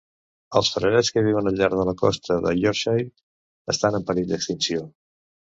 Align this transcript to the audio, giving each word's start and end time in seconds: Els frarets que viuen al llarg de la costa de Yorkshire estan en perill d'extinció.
Els 0.59 0.71
frarets 0.77 1.11
que 1.17 1.23
viuen 1.27 1.49
al 1.51 1.59
llarg 1.59 1.77
de 1.81 1.85
la 1.89 1.95
costa 2.01 2.37
de 2.47 2.53
Yorkshire 2.63 3.07
estan 3.75 3.99
en 4.01 4.09
perill 4.11 4.33
d'extinció. 4.33 4.83